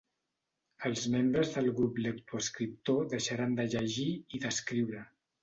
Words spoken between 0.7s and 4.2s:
Els membres del grup lectoescriptor deixaran de llegir